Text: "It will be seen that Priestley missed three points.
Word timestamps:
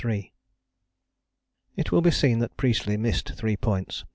"It 1.77 1.91
will 1.91 2.01
be 2.01 2.09
seen 2.09 2.39
that 2.39 2.57
Priestley 2.57 2.97
missed 2.97 3.33
three 3.35 3.55
points. 3.55 4.03